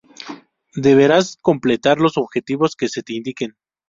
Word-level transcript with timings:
Deberás 0.73 1.37
completar 1.43 1.99
los 1.99 2.17
objetivos 2.17 2.75
que 2.75 2.89
se 2.89 3.03
te 3.03 3.13
indiquen. 3.13 3.55